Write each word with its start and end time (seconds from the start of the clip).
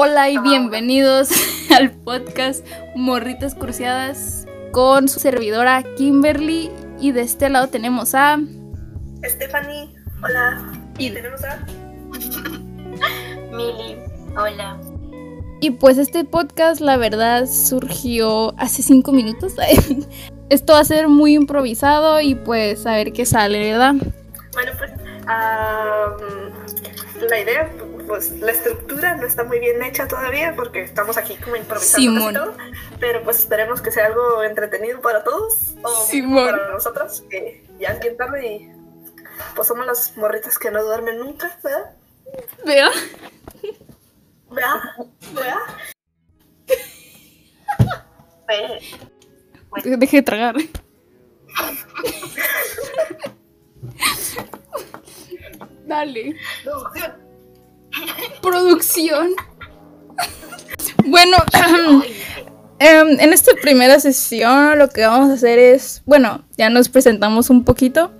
Hola 0.00 0.30
y 0.30 0.38
bienvenidos 0.38 1.28
al 1.76 1.90
podcast 1.90 2.64
Morritas 2.94 3.56
Cruciadas 3.56 4.46
con 4.70 5.08
su 5.08 5.18
servidora 5.18 5.82
Kimberly 5.96 6.70
y 7.00 7.10
de 7.10 7.22
este 7.22 7.48
lado 7.48 7.66
tenemos 7.66 8.14
a 8.14 8.38
Stephanie, 9.24 9.92
hola. 10.22 10.72
Y 10.98 11.10
tenemos 11.10 11.42
a 11.42 11.66
Mili, 13.50 13.96
hola. 14.36 14.80
Y 15.60 15.72
pues 15.72 15.98
este 15.98 16.22
podcast 16.22 16.80
la 16.80 16.96
verdad 16.96 17.46
surgió 17.46 18.54
hace 18.56 18.84
cinco 18.84 19.10
minutos. 19.10 19.56
Esto 20.48 20.74
va 20.74 20.78
a 20.78 20.84
ser 20.84 21.08
muy 21.08 21.34
improvisado 21.34 22.20
y 22.20 22.36
pues 22.36 22.86
a 22.86 22.92
ver 22.92 23.12
qué 23.12 23.26
sale, 23.26 23.72
¿verdad? 23.72 23.94
Bueno, 24.52 24.72
pues 24.78 24.92
la 27.28 27.40
idea, 27.40 27.68
pues 28.08 28.30
la 28.40 28.50
estructura 28.50 29.14
no 29.16 29.26
está 29.26 29.44
muy 29.44 29.60
bien 29.60 29.82
hecha 29.82 30.08
todavía 30.08 30.54
porque 30.56 30.82
estamos 30.82 31.16
aquí 31.16 31.36
como 31.36 31.56
improvisando 31.56 32.32
todo, 32.32 32.56
pero 32.98 33.22
pues 33.22 33.38
esperemos 33.40 33.80
que 33.80 33.92
sea 33.92 34.06
algo 34.06 34.42
entretenido 34.42 35.00
para 35.00 35.22
todos 35.22 35.76
o 35.82 36.06
Simón. 36.06 36.50
para 36.50 36.72
nosotros, 36.72 37.22
que 37.30 37.64
ya 37.78 37.90
es 37.90 38.00
bien 38.00 38.16
tarde 38.16 38.46
y 38.46 38.72
pues 39.54 39.68
somos 39.68 39.86
las 39.86 40.16
morritas 40.16 40.58
que 40.58 40.70
no 40.70 40.82
duermen 40.82 41.18
nunca, 41.18 41.56
¿verdad? 41.62 41.94
Vea. 42.64 42.90
¿Verdad? 44.50 44.80
¿Verdad? 45.34 45.58
Pues, 49.68 49.84
Deje 50.00 50.16
de 50.16 50.22
tragar. 50.22 50.56
Dale. 55.86 56.36
Producción. 58.42 59.28
Bueno, 61.06 61.36
em, 62.78 63.20
en 63.20 63.32
esta 63.32 63.52
primera 63.62 63.98
sesión 63.98 64.78
lo 64.78 64.88
que 64.88 65.06
vamos 65.06 65.30
a 65.30 65.34
hacer 65.34 65.58
es, 65.58 66.02
bueno, 66.04 66.44
ya 66.56 66.68
nos 66.68 66.88
presentamos 66.88 67.50
un 67.50 67.64
poquito 67.64 68.12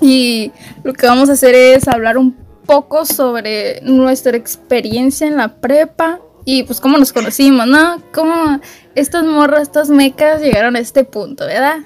y 0.00 0.50
lo 0.82 0.92
que 0.92 1.06
vamos 1.06 1.28
a 1.28 1.34
hacer 1.34 1.54
es 1.54 1.86
hablar 1.88 2.18
un 2.18 2.36
poco 2.66 3.04
sobre 3.04 3.80
nuestra 3.82 4.36
experiencia 4.36 5.26
en 5.26 5.36
la 5.36 5.60
prepa 5.60 6.20
y 6.44 6.62
pues 6.62 6.80
cómo 6.80 6.98
nos 6.98 7.12
conocimos, 7.12 7.66
¿no? 7.66 8.02
Cómo 8.12 8.60
estas 8.94 9.24
morras, 9.24 9.62
estas 9.62 9.88
mecas 9.88 10.40
llegaron 10.40 10.76
a 10.76 10.80
este 10.80 11.04
punto, 11.04 11.46
¿verdad? 11.46 11.78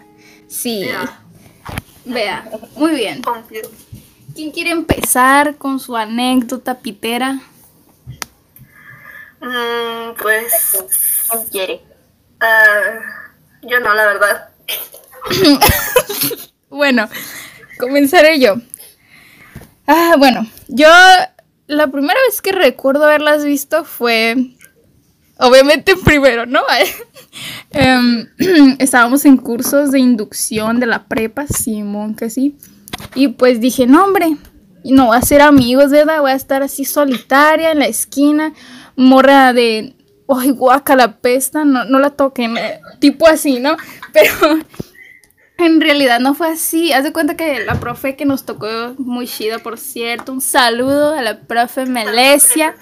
Sí. 0.47 0.87
Vea, 2.05 2.49
muy 2.77 2.93
bien. 2.93 3.23
Confío. 3.23 3.63
¿Quién 4.35 4.51
quiere 4.51 4.71
empezar 4.71 5.57
con 5.57 5.79
su 5.79 5.97
anécdota 5.97 6.79
pitera? 6.81 7.41
Mm, 9.41 10.17
pues 10.21 10.85
¿quién 11.31 11.45
quiere? 11.51 11.81
ah, 12.41 13.01
yo 13.63 13.81
no, 13.81 13.95
la 13.95 14.05
verdad. 14.07 14.49
Bueno, 16.75 17.09
comenzaré 17.79 18.41
yo. 18.41 18.57
Ah, 19.87 20.17
bueno, 20.19 20.45
yo 20.67 20.89
la 21.69 21.87
primera 21.87 22.19
vez 22.27 22.43
que 22.43 22.51
recuerdo 22.51 23.05
haberlas 23.05 23.45
visto 23.45 23.85
fue, 23.85 24.35
obviamente 25.39 25.93
en 25.93 26.01
primero, 26.05 26.47
¿no? 26.47 26.63
Em, 27.71 28.29
estábamos 28.81 29.25
en 29.25 29.37
cursos 29.37 29.93
de 29.93 30.01
inducción 30.01 30.81
de 30.81 30.87
la 30.87 31.07
prepa, 31.07 31.47
Simón, 31.47 32.17
que 32.17 32.29
sí. 32.29 32.57
Y 33.15 33.29
pues 33.29 33.61
dije, 33.61 33.87
no, 33.87 34.05
hombre, 34.05 34.37
no 34.85 35.07
voy 35.07 35.17
a 35.17 35.23
ser 35.23 35.41
amigos, 35.41 35.91
¿verdad? 35.91 36.21
Voy 36.21 36.33
a 36.33 36.35
estar 36.35 36.63
así 36.63 36.85
solitaria 36.85 37.73
en 37.73 37.79
la 37.79 37.87
esquina, 37.87 38.53
morra 38.97 39.53
de, 39.53 39.95
ay, 40.29 40.51
guaca, 40.51 40.97
la 40.97 41.19
pesta, 41.19 41.65
no, 41.65 41.85
no 41.85 41.99
la 41.99 42.11
toquen, 42.11 42.57
eh, 42.57 42.81
tipo 43.01 43.27
así, 43.27 43.61
¿no? 43.61 43.77
Pero 44.13 44.59
en 45.59 45.81
realidad 45.81 46.21
no 46.21 46.35
fue 46.35 46.49
así. 46.49 46.93
Haz 46.93 47.05
de 47.05 47.13
cuenta 47.13 47.37
que 47.37 47.65
la 47.65 47.81
profe 47.81 48.17
que 48.17 48.25
nos 48.25 48.45
tocó, 48.45 48.95
muy 48.99 49.27
chida, 49.27 49.59
por 49.59 49.79
cierto, 49.79 50.33
un 50.33 50.41
saludo 50.41 51.15
a 51.15 51.23
la 51.23 51.41
profe 51.41 51.87
Melesia. 51.87 52.75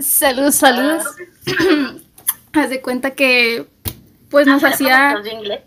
Saludos, 0.00 0.56
saludos. 0.56 1.04
Haz 2.52 2.70
de 2.70 2.80
cuenta 2.80 3.12
que, 3.12 3.66
pues 4.30 4.46
nos 4.46 4.62
Ah, 4.62 4.68
¿la 4.68 4.74
hacía... 4.74 5.20
de 5.22 5.32
inglés? 5.32 5.60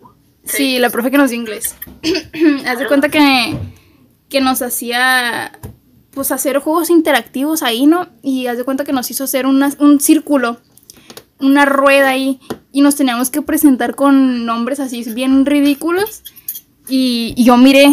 Sí, 0.47 0.79
la 0.79 0.89
profe 0.89 1.11
que 1.11 1.17
nos 1.17 1.29
dio 1.31 1.39
inglés. 1.39 1.75
Haz 2.65 2.79
de 2.79 2.87
cuenta 2.87 3.09
que, 3.09 3.57
que 4.29 4.41
nos 4.41 4.61
hacía 4.61 5.51
pues 6.11 6.31
hacer 6.31 6.57
juegos 6.59 6.89
interactivos 6.89 7.61
ahí, 7.61 7.85
¿no? 7.85 8.07
Y 8.23 8.47
haz 8.47 8.57
de 8.57 8.63
cuenta 8.63 8.83
que 8.83 8.91
nos 8.93 9.11
hizo 9.11 9.25
hacer 9.25 9.45
una- 9.45 9.71
un 9.77 9.99
círculo, 9.99 10.59
una 11.39 11.65
rueda 11.65 12.09
ahí, 12.09 12.39
y 12.71 12.81
nos 12.81 12.95
teníamos 12.95 13.29
que 13.29 13.43
presentar 13.43 13.93
con 13.93 14.43
nombres 14.45 14.79
así 14.79 15.03
bien 15.13 15.45
ridículos. 15.45 16.23
Y, 16.87 17.33
y 17.37 17.43
yo 17.43 17.55
miré 17.57 17.87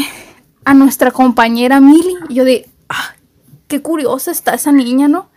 a 0.65 0.73
nuestra 0.73 1.11
compañera 1.11 1.81
Mili, 1.81 2.15
y 2.31 2.35
yo 2.35 2.45
de, 2.45 2.67
ah, 2.89 3.15
qué 3.69 3.83
curiosa 3.83 4.31
está 4.31 4.55
esa 4.55 4.73
niña, 4.73 5.07
¿no? 5.07 5.29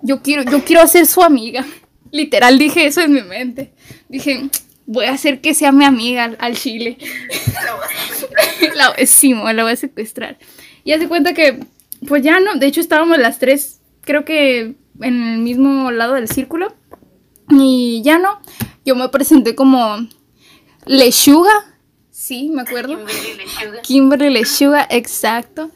Yo 0.00 0.22
quiero, 0.22 0.44
yo 0.50 0.64
quiero 0.64 0.86
ser 0.86 1.06
su 1.06 1.22
amiga. 1.22 1.66
Literal 2.10 2.58
dije 2.58 2.86
eso 2.86 3.02
en 3.02 3.12
mi 3.12 3.22
mente. 3.22 3.74
Dije, 4.08 4.48
voy 4.86 5.06
a 5.06 5.12
hacer 5.12 5.40
que 5.40 5.54
sea 5.54 5.72
mi 5.72 5.84
amiga 5.84 6.24
al, 6.24 6.36
al 6.40 6.56
chile. 6.56 6.98
la, 8.74 8.94
sí, 9.06 9.34
mo, 9.34 9.50
la 9.52 9.62
voy 9.62 9.72
a 9.72 9.76
secuestrar. 9.76 10.38
Y 10.84 10.92
hace 10.92 11.08
cuenta 11.08 11.34
que, 11.34 11.60
pues 12.06 12.22
ya 12.22 12.40
no, 12.40 12.54
de 12.56 12.66
hecho 12.66 12.80
estábamos 12.80 13.18
las 13.18 13.38
tres, 13.38 13.80
creo 14.02 14.24
que 14.24 14.74
en 15.00 15.22
el 15.22 15.38
mismo 15.38 15.90
lado 15.90 16.14
del 16.14 16.28
círculo. 16.28 16.74
Y 17.50 18.02
ya 18.04 18.18
no, 18.18 18.40
yo 18.84 18.96
me 18.96 19.08
presenté 19.08 19.54
como 19.54 20.06
Lechuga. 20.86 21.52
Sí, 22.10 22.50
me 22.50 22.62
acuerdo. 22.62 22.96
Kimberly 22.96 23.34
Lechuga. 23.36 23.82
Kimberly 23.82 24.30
Lechuga, 24.30 24.86
exacto. 24.90 25.70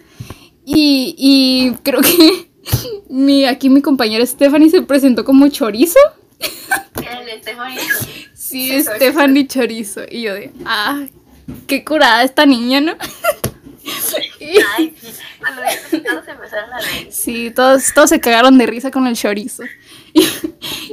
Y, 0.64 1.14
y 1.18 1.72
creo 1.82 2.00
que 2.00 2.50
mi, 3.08 3.44
aquí 3.44 3.70
mi 3.70 3.82
compañera 3.82 4.24
Stephanie 4.24 4.70
se 4.70 4.82
presentó 4.82 5.24
como 5.24 5.48
chorizo. 5.48 5.98
El 6.97 7.41
Stephanie. 7.41 7.80
Sí, 8.48 8.82
Stephanie 8.82 9.47
Chorizo. 9.47 10.03
Y 10.09 10.22
yo 10.22 10.34
de, 10.34 10.53
ah, 10.64 11.04
qué 11.66 11.84
curada 11.84 12.22
esta 12.25 12.47
niña, 12.47 12.81
¿no? 12.81 12.97
Y- 14.38 14.59
Ay, 14.76 14.94
sí. 15.00 15.09
Cuando 15.38 15.62
dices, 15.62 16.03
todos 16.04 16.28
empezaron 16.28 16.72
a 16.75 16.78
reír. 16.81 17.09
sí, 17.10 17.50
todos, 17.50 17.92
todos 17.94 18.10
se 18.10 18.20
cagaron 18.20 18.59
de 18.59 18.66
risa 18.66 18.91
con 18.91 19.06
el 19.06 19.16
chorizo. 19.16 19.62
Y, 20.12 20.26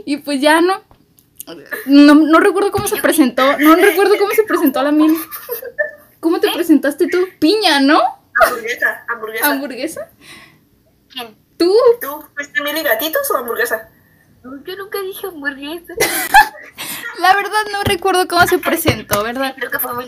y 0.05 0.17
pues 0.17 0.39
ya 0.39 0.61
no, 0.61 0.81
no. 1.85 2.16
No 2.16 2.39
recuerdo 2.39 2.71
cómo 2.71 2.88
se 2.88 2.97
presentó. 3.01 3.57
No 3.59 3.75
recuerdo 3.75 4.17
cómo 4.17 4.31
se 4.31 4.43
presentó 4.43 4.81
la 4.81 4.91
mini. 4.91 5.17
¿Cómo 6.22 6.39
te 6.39 6.49
presentaste 6.51 7.07
tú? 7.07 7.17
Piña, 7.39 7.79
¿no? 7.81 8.01
Hamburguesa, 8.45 9.05
hamburguesa. 9.09 9.47
¿Hamburguesa? 9.51 10.09
¿Quién? 11.09 11.35
¿Tú? 11.57 11.73
¿Tú 12.01 12.23
fuiste 12.35 12.61
mil 12.61 12.81
gatitos 12.83 13.29
o 13.31 13.37
hamburguesa? 13.37 13.89
Yo 14.43 14.75
nunca 14.77 15.01
dije 15.01 15.27
hamburguesa. 15.27 15.93
La 17.21 17.33
verdad 17.35 17.59
no 17.71 17.83
recuerdo 17.83 18.27
cómo 18.27 18.45
se 18.47 18.57
presentó, 18.57 19.23
¿verdad? 19.23 19.53
Creo 19.57 19.71
que 19.71 19.79
fue 19.79 19.93
muy. 19.93 20.05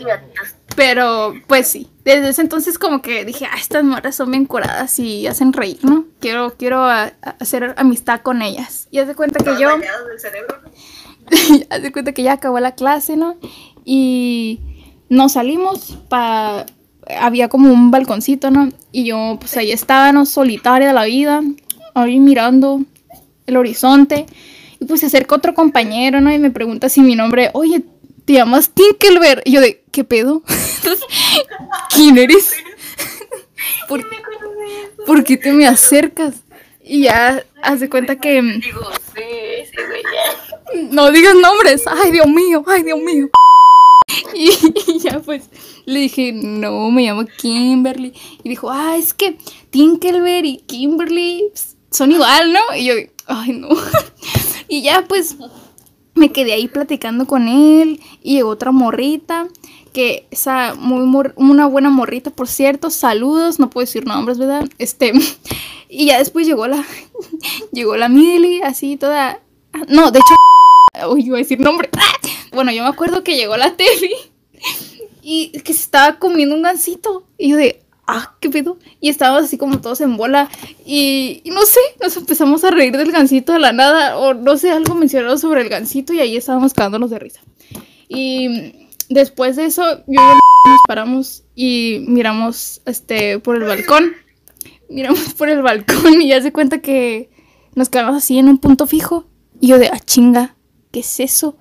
Pero, 0.76 1.34
pues 1.46 1.66
sí. 1.68 1.88
Desde 2.04 2.28
ese 2.28 2.42
entonces 2.42 2.78
como 2.78 3.02
que 3.02 3.24
dije, 3.24 3.46
ah, 3.46 3.56
estas 3.58 3.82
morras 3.84 4.14
son 4.14 4.30
bien 4.30 4.44
curadas 4.46 4.98
y 4.98 5.26
hacen 5.26 5.52
reír, 5.52 5.78
¿no? 5.82 6.04
Quiero, 6.20 6.54
quiero 6.56 6.84
a- 6.84 7.12
a- 7.22 7.30
hacer 7.40 7.74
amistad 7.78 8.20
con 8.20 8.42
ellas. 8.42 8.86
Y 8.90 8.98
haz 8.98 9.08
de 9.08 9.14
cuenta 9.14 9.42
que 9.42 9.60
yo... 9.60 9.68
Dañados 9.70 10.06
del 10.08 10.20
cerebro. 10.20 10.60
haz 11.70 11.82
de 11.82 11.92
cuenta 11.92 12.12
que 12.12 12.22
ya 12.22 12.34
acabó 12.34 12.60
la 12.60 12.74
clase, 12.74 13.16
¿no? 13.16 13.36
Y 13.84 14.60
nos 15.08 15.32
salimos 15.32 15.98
para... 16.08 16.66
Había 17.20 17.48
como 17.48 17.72
un 17.72 17.90
balconcito, 17.90 18.50
¿no? 18.50 18.68
Y 18.92 19.04
yo, 19.06 19.38
pues 19.40 19.56
ahí 19.56 19.72
estaba, 19.72 20.12
¿no? 20.12 20.26
Solitaria 20.26 20.88
de 20.88 20.94
la 20.94 21.04
vida, 21.06 21.40
ahí 21.94 22.20
mirando 22.20 22.82
el 23.46 23.56
horizonte. 23.56 24.26
Pues 24.88 25.00
se 25.00 25.06
acerca 25.06 25.36
otro 25.36 25.54
compañero, 25.54 26.20
¿no? 26.20 26.32
Y 26.32 26.38
me 26.38 26.50
pregunta 26.50 26.88
si 26.88 27.02
mi 27.02 27.14
nombre, 27.14 27.50
oye, 27.52 27.84
¿te 28.24 28.32
llamas 28.32 28.70
Tinkelberg? 28.70 29.42
Y 29.44 29.52
yo 29.52 29.60
de, 29.60 29.82
¿qué 29.92 30.02
pedo? 30.02 30.42
Entonces, 30.76 31.04
¿quién 31.94 32.18
eres? 32.18 32.54
¿Por, 33.88 34.04
¿por 35.06 35.24
qué 35.24 35.36
te 35.36 35.52
me 35.52 35.66
acercas? 35.66 36.36
Y 36.82 37.02
ya, 37.02 37.44
haz 37.62 37.80
de 37.80 37.90
cuenta 37.90 38.16
que... 38.16 38.40
Digo, 38.40 38.80
sí, 39.14 39.22
ese 39.58 39.86
güey 39.86 40.02
ya. 40.02 40.90
No 40.90 41.10
digas 41.12 41.34
nombres. 41.34 41.82
Ay, 41.86 42.10
Dios 42.12 42.26
mío, 42.26 42.64
ay, 42.66 42.82
Dios 42.82 42.98
mío. 42.98 43.28
Y, 44.34 44.50
y 44.86 44.98
ya 45.00 45.20
pues 45.20 45.50
le 45.84 46.00
dije, 46.00 46.32
no, 46.32 46.90
me 46.90 47.02
llamo 47.02 47.26
Kimberly. 47.26 48.14
Y 48.42 48.48
dijo, 48.48 48.70
ah, 48.70 48.96
es 48.96 49.12
que 49.12 49.36
Tinkelberg 49.70 50.46
y 50.46 50.56
Kimberly 50.66 51.52
son 51.90 52.12
igual, 52.12 52.52
¿no? 52.52 52.60
Y 52.74 52.86
yo, 52.86 52.94
ay, 53.26 53.52
no. 53.52 53.68
Y 54.68 54.82
ya 54.82 55.04
pues 55.08 55.36
me 56.14 56.30
quedé 56.32 56.52
ahí 56.52 56.68
platicando 56.68 57.26
con 57.26 57.48
él 57.48 58.00
y 58.22 58.34
llegó 58.34 58.50
otra 58.50 58.72
morrita 58.72 59.48
que 59.92 60.26
esa 60.30 60.74
muy 60.74 61.06
mor- 61.06 61.32
una 61.36 61.66
buena 61.66 61.90
morrita 61.90 62.30
por 62.30 62.48
cierto 62.48 62.90
saludos 62.90 63.58
no 63.58 63.70
puedo 63.70 63.86
decir 63.86 64.04
nombres 64.06 64.36
verdad 64.36 64.68
este 64.78 65.12
y 65.88 66.06
ya 66.06 66.18
después 66.18 66.46
llegó 66.46 66.66
la 66.66 66.84
llegó 67.72 67.96
la 67.96 68.08
Mili 68.08 68.60
así 68.62 68.96
toda 68.96 69.40
no 69.88 70.10
de 70.10 70.18
hecho 70.18 71.08
uy 71.10 71.22
iba 71.26 71.36
a 71.36 71.38
decir 71.38 71.60
nombre 71.60 71.88
bueno 72.52 72.72
yo 72.72 72.82
me 72.82 72.88
acuerdo 72.88 73.22
que 73.22 73.36
llegó 73.36 73.56
la 73.56 73.76
Tefi 73.76 74.10
y 75.22 75.50
que 75.60 75.72
se 75.72 75.80
estaba 75.82 76.18
comiendo 76.18 76.54
un 76.56 76.62
gansito 76.62 77.22
y 77.38 77.50
yo 77.50 77.56
de 77.56 77.80
ah 78.08 78.34
qué 78.40 78.50
pedo 78.50 78.78
y 79.00 79.08
estábamos 79.08 79.44
así 79.44 79.56
como 79.56 79.80
todos 79.80 80.00
en 80.00 80.16
bola. 80.16 80.48
Y, 80.84 81.42
no 81.46 81.64
sé 81.64 81.80
nos 82.00 82.16
empezamos 82.16 82.64
a 82.64 82.70
reír 82.70 82.96
del 82.96 83.12
gansito 83.12 83.52
de 83.52 83.60
la 83.60 83.72
nada 83.72 84.18
o 84.18 84.34
no 84.34 84.56
sé 84.56 84.70
algo 84.70 84.94
mencionado 84.94 85.38
sobre 85.38 85.60
el 85.60 85.68
gansito 85.68 86.12
y 86.12 86.20
ahí 86.20 86.36
estábamos 86.36 86.74
cagándonos 86.74 87.10
de 87.10 87.18
risa. 87.20 87.40
Y 88.08 88.88
después 89.08 89.56
de 89.56 89.66
eso 89.66 89.84
yo 90.06 90.14
y 90.14 90.16
el 90.16 90.38
nos 90.72 90.80
paramos 90.88 91.44
y 91.54 92.04
miramos 92.08 92.82
este 92.86 93.38
por 93.38 93.54
el 93.56 93.64
balcón. 93.64 94.12
Miramos 94.88 95.34
por 95.38 95.48
el 95.48 95.62
balcón 95.62 96.20
y 96.20 96.28
ya 96.28 96.42
se 96.42 96.52
cuenta 96.52 96.80
que 96.80 97.30
nos 97.74 97.88
quedamos 97.88 98.16
así 98.16 98.38
en 98.38 98.48
un 98.48 98.58
punto 98.58 98.86
fijo. 98.86 99.26
Y 99.60 99.68
yo 99.68 99.78
de 99.78 99.88
ah 99.88 100.00
chinga 100.00 100.56
qué 100.90 101.00
es 101.00 101.20
eso 101.20 101.56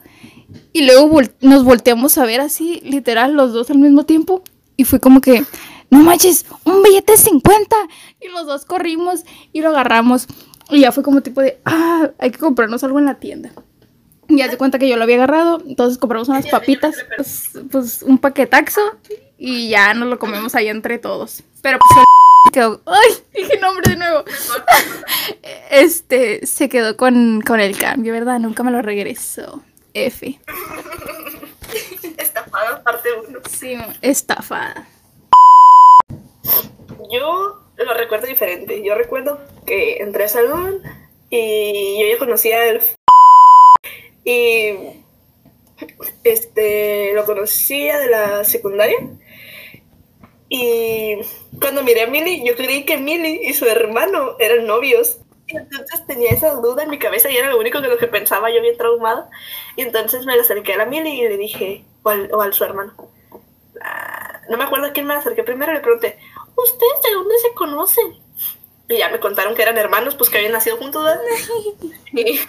y 0.73 0.85
luego 0.85 1.21
nos 1.41 1.63
volteamos 1.63 2.17
a 2.17 2.25
ver 2.25 2.39
así, 2.39 2.81
literal, 2.83 3.33
los 3.33 3.53
dos 3.53 3.69
al 3.69 3.79
mismo 3.79 4.03
tiempo. 4.03 4.43
Y 4.75 4.83
fue 4.83 4.99
como 4.99 5.21
que, 5.21 5.43
no 5.89 5.99
manches, 5.99 6.45
un 6.63 6.83
billete 6.83 7.13
de 7.13 7.17
50. 7.17 7.75
Y 8.21 8.27
los 8.29 8.45
dos 8.45 8.65
corrimos 8.65 9.23
y 9.53 9.61
lo 9.61 9.69
agarramos. 9.69 10.27
Y 10.69 10.81
ya 10.81 10.91
fue 10.91 11.03
como 11.03 11.21
tipo 11.21 11.41
de, 11.41 11.59
ah, 11.65 12.09
hay 12.19 12.31
que 12.31 12.39
comprarnos 12.39 12.83
algo 12.83 12.99
en 12.99 13.05
la 13.05 13.15
tienda. 13.15 13.51
Y 14.27 14.37
ya 14.37 14.49
se 14.49 14.57
cuenta 14.57 14.79
que 14.79 14.89
yo 14.89 14.97
lo 14.97 15.03
había 15.03 15.15
agarrado. 15.15 15.61
Entonces 15.65 15.97
compramos 15.97 16.27
unas 16.27 16.47
papitas, 16.47 16.95
pues, 17.15 17.51
pues 17.71 18.03
un 18.03 18.17
paquetaxo. 18.17 18.81
Y 19.37 19.69
ya 19.69 19.93
nos 19.93 20.09
lo 20.09 20.19
comemos 20.19 20.55
ahí 20.55 20.67
entre 20.67 20.97
todos. 20.97 21.43
Pero 21.61 21.79
pues 21.79 22.05
se 22.45 22.51
quedó, 22.51 22.81
ay, 22.85 23.13
dije 23.33 23.59
nombre 23.59 23.91
de 23.91 23.97
nuevo. 23.97 24.23
Este, 25.69 26.45
se 26.45 26.69
quedó 26.69 26.95
con, 26.95 27.41
con 27.41 27.59
el 27.59 27.77
cambio, 27.77 28.13
¿verdad? 28.13 28.39
Nunca 28.39 28.63
me 28.63 28.71
lo 28.71 28.81
regresó. 28.81 29.61
F. 29.93 30.39
Estafada 32.17 32.83
parte 32.83 33.09
1. 33.27 33.39
Sí, 33.49 33.75
estafada. 34.01 34.87
Yo 37.11 37.61
lo 37.77 37.93
recuerdo 37.93 38.27
diferente. 38.27 38.83
Yo 38.83 38.95
recuerdo 38.95 39.39
que 39.65 39.97
entré 39.97 40.23
al 40.23 40.29
salón 40.29 40.81
y 41.29 41.99
yo 42.01 42.07
ya 42.07 42.17
conocía 42.17 42.65
el 42.65 42.81
y 44.23 45.03
este 46.23 47.13
lo 47.13 47.25
conocía 47.25 47.97
de 47.99 48.09
la 48.09 48.43
secundaria. 48.43 48.97
Y 50.49 51.17
cuando 51.59 51.83
miré 51.83 52.03
a 52.03 52.07
Millie, 52.07 52.43
yo 52.45 52.55
creí 52.55 52.85
que 52.85 52.97
Millie 52.97 53.41
y 53.43 53.53
su 53.53 53.65
hermano 53.65 54.35
eran 54.39 54.65
novios. 54.65 55.19
Y 55.47 55.55
entonces 55.55 56.05
tenía 56.07 56.31
esa 56.31 56.55
duda 56.55 56.83
en 56.83 56.89
mi 56.89 56.99
cabeza 56.99 57.31
y 57.31 57.37
era 57.37 57.49
lo 57.49 57.57
único 57.57 57.81
que 57.81 57.87
lo 57.87 57.97
que 57.97 58.07
pensaba 58.07 58.49
yo 58.49 58.61
bien 58.61 58.77
traumada. 58.77 59.29
Y 59.77 59.83
entonces 59.83 60.25
me 60.25 60.33
acerqué 60.33 60.73
a 60.73 60.77
la 60.77 60.85
Millie 60.85 61.15
y 61.15 61.29
le 61.29 61.37
dije, 61.37 61.85
o 62.03 62.09
al, 62.09 62.29
o 62.33 62.41
al 62.41 62.53
su 62.53 62.65
hermano. 62.65 62.93
Ah, 63.81 64.41
no 64.49 64.57
me 64.57 64.65
acuerdo 64.65 64.87
a 64.87 64.91
quién 64.91 65.05
me 65.05 65.13
acerqué 65.13 65.43
primero 65.43 65.73
le 65.73 65.79
pregunté, 65.79 66.17
¿ustedes 66.57 67.01
de 67.03 67.13
dónde 67.13 67.37
se 67.39 67.53
conocen? 67.53 68.19
Y 68.89 68.97
ya 68.97 69.09
me 69.09 69.19
contaron 69.19 69.53
que 69.53 69.61
eran 69.61 69.77
hermanos, 69.77 70.15
pues 70.15 70.29
que 70.29 70.37
habían 70.37 70.53
nacido 70.53 70.77
juntos. 70.77 71.05
y, 72.13 72.39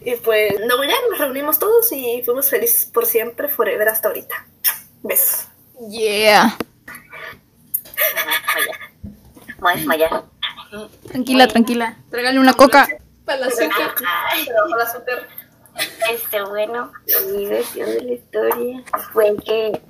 y 0.00 0.16
pues 0.16 0.54
luego 0.60 0.84
ya 0.84 0.94
nos 1.10 1.18
reunimos 1.18 1.58
todos 1.58 1.90
y 1.92 2.22
fuimos 2.24 2.50
felices 2.50 2.86
por 2.86 3.06
siempre, 3.06 3.48
forever 3.48 3.88
hasta 3.88 4.08
ahorita. 4.08 4.46
Besos. 5.02 5.46
Yeah. 5.90 6.56
Me 9.46 9.54
voy 9.60 9.72
a 9.72 9.76
desmayar. 9.76 10.24
Tranquila, 11.06 11.48
tranquila. 11.48 11.96
Tráigale 12.10 12.40
una 12.40 12.54
coca. 12.54 12.88
Para 13.24 13.40
la 13.40 13.46
azúcar. 13.46 13.94
Ay, 14.30 14.44
Pero 14.46 14.62
bajo 14.64 14.74
el 14.74 14.80
azúcar. 14.82 15.28
Este, 16.10 16.42
bueno, 16.42 16.92
mi 17.32 17.46
versión 17.46 17.88
de 17.88 18.02
la 18.02 18.12
historia 18.12 18.84
fue 19.12 19.36
que 19.44 19.80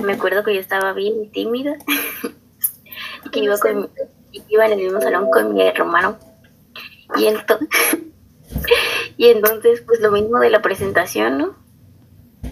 me 0.00 0.14
acuerdo 0.14 0.44
que 0.44 0.54
yo 0.54 0.60
estaba 0.60 0.92
bien 0.92 1.30
tímida 1.30 1.76
y 3.24 3.28
que 3.30 3.40
iba, 3.40 3.58
con, 3.58 3.90
iba 4.48 4.66
en 4.66 4.72
el 4.72 4.78
mismo 4.78 5.00
salón 5.00 5.30
con 5.30 5.54
mi 5.54 5.62
hermano. 5.62 6.18
Y 7.16 7.26
entonces, 7.26 7.68
y 9.16 9.28
entonces, 9.28 9.82
pues 9.82 10.00
lo 10.00 10.10
mismo 10.10 10.38
de 10.38 10.50
la 10.50 10.62
presentación, 10.62 11.38
¿no? 11.38 11.62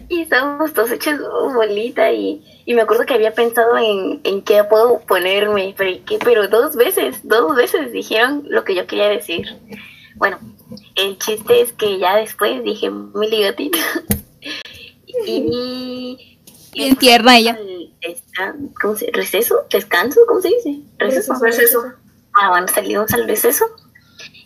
Y 0.09 0.23
estábamos 0.23 0.73
todos 0.73 0.91
hechos 0.91 1.21
bolita 1.55 2.13
y, 2.13 2.45
y 2.65 2.75
me 2.75 2.83
acuerdo 2.83 3.07
que 3.07 3.15
había 3.15 3.33
pensado 3.33 3.77
en, 3.79 4.21
en 4.25 4.43
qué 4.43 4.63
puedo 4.65 5.01
ponerme, 5.01 5.75
pero, 5.77 5.99
¿qué? 6.05 6.19
pero 6.19 6.49
dos 6.49 6.77
veces, 6.77 7.21
dos 7.23 7.55
veces 7.57 7.93
dijeron 7.93 8.45
lo 8.49 8.65
que 8.65 8.75
yo 8.75 8.87
quería 8.87 9.09
decir. 9.09 9.47
Bueno, 10.17 10.39
el 10.97 11.19
chiste 11.19 11.61
es 11.61 11.73
que 11.73 11.99
ya 11.99 12.17
después 12.17 12.63
dije 12.63 12.91
Mili 12.91 13.43
gatita. 13.43 13.79
y, 15.27 16.39
Bien 16.73 16.97
tierna 16.97 17.39
ella. 17.39 17.59
¿Cómo 18.81 18.97
se 18.97 19.11
¿Receso? 19.13 19.67
¿Descanso? 19.71 20.21
¿Cómo 20.27 20.41
se 20.41 20.49
dice? 20.49 20.81
Receso. 20.99 21.35
Pues 21.39 21.59
eso. 21.59 21.93
Ah, 22.33 22.51
bueno, 22.51 22.69
salimos 22.69 23.13
al 23.13 23.27
receso. 23.27 23.67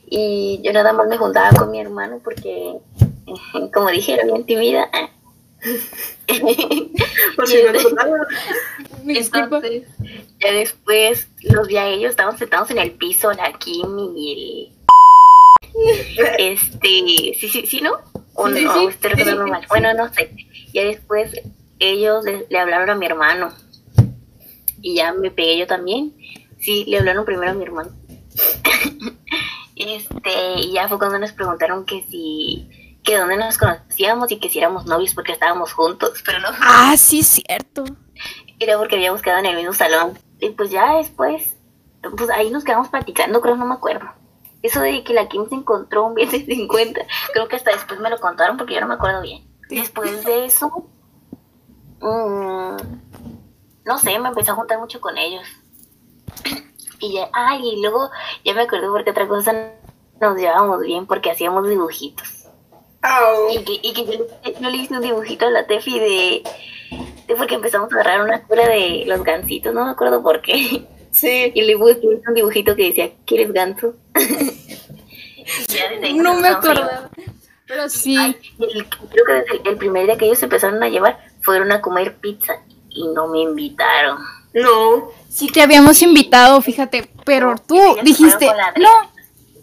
Y 0.07 0.61
yo 0.63 0.73
nada 0.73 0.93
más 0.93 1.07
me 1.09 1.17
juntaba 1.17 1.51
con 1.51 1.71
mi 1.71 1.81
hermano 1.81 2.21
porque, 2.23 2.79
como 3.73 3.89
dije, 3.91 4.15
era 4.15 4.25
bien 4.25 4.45
tímida. 4.45 4.91
Por 7.37 7.47
si 7.49 7.63
no. 7.63 7.71
Entonces, 9.07 9.83
ya 10.41 10.53
después 10.53 11.29
los 11.43 11.69
vi 11.69 11.77
a 11.77 11.89
ellos, 11.89 12.11
estaban 12.11 12.37
sentados 12.39 12.71
en 12.71 12.79
el 12.79 12.93
piso, 12.93 13.33
la 13.33 13.53
Kim 13.59 14.15
y 14.17 14.33
el... 14.33 14.73
Este, 16.39 16.89
sí, 16.89 17.49
sí, 17.51 17.67
sí, 17.67 17.81
¿no? 17.81 17.99
O 18.35 18.49
Sí, 18.49 18.59
sí, 18.59 18.65
no, 18.65 18.91
sí. 18.91 19.51
mal. 19.51 19.67
Bueno, 19.69 19.95
no 19.95 20.13
sé. 20.13 20.31
Ya 20.73 20.85
después 20.85 21.33
ellos 21.79 22.25
le, 22.25 22.47
le 22.49 22.59
hablaron 22.59 22.91
a 22.91 22.95
mi 22.95 23.07
hermano. 23.07 23.53
Y 24.81 24.97
ya 24.97 25.13
me 25.13 25.31
pegué 25.31 25.59
yo 25.59 25.67
también. 25.67 26.15
Sí, 26.59 26.85
le 26.87 26.99
hablaron 26.99 27.25
primero 27.25 27.53
a 27.53 27.55
mi 27.55 27.65
hermano. 27.65 27.91
este, 29.77 30.61
y 30.61 30.73
ya 30.73 30.89
fue 30.89 30.99
cuando 30.99 31.19
nos 31.19 31.33
preguntaron 31.33 31.85
que 31.85 32.03
si, 32.09 32.99
que 33.03 33.17
dónde 33.17 33.37
nos 33.37 33.59
conocíamos 33.59 34.31
y 34.31 34.39
que 34.39 34.49
si 34.49 34.59
éramos 34.59 34.87
novios 34.87 35.15
porque 35.15 35.33
estábamos 35.33 35.73
juntos, 35.73 36.23
pero 36.25 36.39
no 36.41 36.49
Ah, 36.61 36.95
sí, 36.97 37.23
cierto. 37.23 37.85
era 38.59 38.79
porque 38.79 38.97
habíamos 38.97 39.23
quedado 39.23 39.41
en 39.41 39.47
el 39.47 39.57
mismo 39.57 39.73
salón. 39.73 40.19
Y 40.41 40.51
pues 40.51 40.71
ya 40.71 40.97
después, 40.97 41.57
pues 42.17 42.31
ahí 42.31 42.51
nos 42.51 42.65
quedamos 42.65 42.89
platicando, 42.89 43.41
creo, 43.41 43.57
no 43.57 43.67
me 43.67 43.75
acuerdo. 43.75 44.07
Eso 44.63 44.81
de 44.81 45.05
que 45.05 45.13
la 45.13 45.29
Kim 45.29 45.47
se 45.49 45.55
encontró 45.57 46.07
un 46.07 46.15
billete 46.15 46.39
de 46.39 46.55
50, 46.55 47.01
creo 47.35 47.49
que 47.49 47.57
hasta 47.57 47.73
después 47.73 48.01
me 48.01 48.09
lo 48.11 48.19
contaron 48.19 48.57
porque 48.57 48.75
yo 48.75 48.81
no 48.81 48.89
me 48.89 48.95
acuerdo 48.95 49.21
bien. 49.23 49.45
Después 49.69 50.25
de 50.25 50.47
eso, 50.47 50.89
mm, 52.09 52.77
no 53.85 53.99
sé, 53.99 54.19
me 54.19 54.29
empecé 54.29 54.51
a 54.51 54.55
juntar 54.55 54.79
mucho 54.79 55.01
con 55.01 55.17
ellos. 55.19 55.43
Y 57.01 57.15
ya, 57.15 57.29
ay, 57.33 57.61
y 57.69 57.83
luego 57.83 58.11
ya 58.45 58.55
me 58.55 58.63
acordé 58.63 58.87
porque 58.89 59.11
otra 59.11 59.29
cosa 59.29 59.73
nos 60.21 60.37
llevábamos 60.39 60.81
bien 60.81 61.07
porque 61.07 61.31
hacíamos 61.31 61.69
dibujitos. 61.69 62.29
Y 63.53 63.63
que, 63.65 63.73
y 63.83 63.93
que 63.93 64.05
yo, 64.07 64.13
le- 64.45 64.55
yo 64.61 64.71
le 64.71 64.77
hice 64.79 64.95
un 64.95 65.03
dibujito 65.03 65.47
a 65.47 65.51
la 65.51 65.67
Tefi 65.67 65.99
de, 65.99 66.43
de 67.27 67.35
porque 67.37 67.57
empezamos 67.57 67.93
a 67.93 67.95
agarrar 67.97 68.23
una 68.25 68.43
cura 68.45 68.67
de 68.69 69.05
los 69.07 69.23
gansitos, 69.23 69.75
no 69.75 69.85
me 69.85 69.91
acuerdo 69.91 70.23
por 70.23 70.41
qué. 70.41 70.87
Sí. 71.11 71.53
Y 71.55 71.63
le 71.63 71.77
puse 71.77 72.01
un 72.27 72.35
dibujito 72.35 72.75
que 72.75 72.87
decía, 72.89 73.11
¿quieres 73.25 73.53
ganso? 73.53 73.95
No 76.15 76.35
me 76.35 76.49
empezamos 76.49 76.49
a 76.49 76.51
acordaba. 76.53 77.11
Pero 77.67 77.89
sí. 77.89 78.17
Ay, 78.17 78.37
el- 78.59 78.87
creo 78.89 79.25
que 79.27 79.33
desde 79.33 79.71
el 79.71 79.77
primer 79.77 80.07
día 80.07 80.17
que 80.17 80.25
ellos 80.27 80.39
se 80.39 80.47
empezaron 80.47 80.83
a 80.83 80.89
llevar 80.89 81.19
fueron 81.45 81.71
a 81.73 81.81
comer 81.81 82.17
pizza 82.17 82.55
y 82.89 83.07
no 83.09 83.29
me 83.29 83.41
invitaron. 83.41 84.19
No. 84.53 85.11
Sí 85.29 85.49
te 85.49 85.63
habíamos 85.63 86.01
invitado, 86.03 86.61
fíjate. 86.61 87.11
Pero 87.25 87.55
tú 87.67 87.79
dijiste, 88.03 88.47
no, 88.77 88.91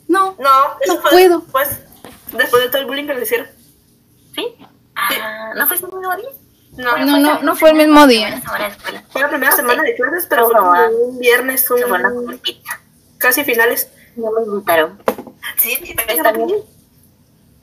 no. 0.08 0.36
No. 0.38 0.50
Eso 0.82 0.96
No 0.96 1.02
fue 1.02 1.12
puedo. 1.12 1.40
Después, 1.40 1.80
después 2.38 2.64
de 2.64 2.70
todo 2.70 2.82
el 2.82 2.88
bullying 2.88 3.08
que 3.08 3.14
le 3.14 3.24
hicieron. 3.24 3.48
¿Sí? 4.36 4.56
Ah, 4.96 5.54
¿no 5.56 5.68
fue 5.68 5.78
ese 5.78 5.86
mismo 5.86 6.16
día? 6.16 6.30
No. 6.78 6.98
No, 6.98 7.18
no, 7.20 7.42
no 7.42 7.56
fue 7.56 7.72
el 7.72 7.78
mismo 7.78 8.08
día. 8.08 8.42
Fue 9.10 9.22
la 9.22 9.30
primera 9.30 9.52
semana 9.54 9.84
de 9.84 9.96
clases, 9.96 10.26
pero 10.30 10.50
fue 10.50 10.96
un 10.96 11.20
viernes, 11.20 11.62
Se 11.62 11.68
fueron 11.68 12.06
a 12.06 12.10
un... 12.10 12.16
comer 12.26 12.40
pizza. 12.40 12.80
casi 13.18 13.44
finales. 13.44 13.90
No 14.16 14.32
me 14.32 14.44
invitaron. 14.46 15.02
Sí, 15.58 15.78
sí, 15.84 15.94
Pero 15.96 16.12
está 16.14 16.32
bien. 16.34 16.50